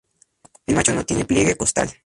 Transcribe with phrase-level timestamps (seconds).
[0.65, 1.93] El macho no tiene pliegue costal.